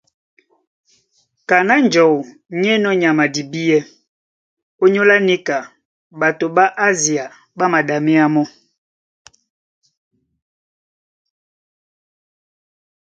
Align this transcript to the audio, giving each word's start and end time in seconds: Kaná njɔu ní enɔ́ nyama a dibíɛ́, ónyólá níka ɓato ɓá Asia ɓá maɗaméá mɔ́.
Kaná 1.49 1.75
njɔu 1.85 2.17
ní 2.59 2.67
enɔ́ 2.75 2.93
nyama 3.01 3.23
a 3.27 3.31
dibíɛ́, 3.33 3.81
ónyólá 4.83 5.15
níka 5.27 5.57
ɓato 6.19 6.45
ɓá 6.55 6.65
Asia 6.87 7.25
ɓá 7.57 7.65
maɗaméá 7.73 8.27
mɔ́. 8.33 8.47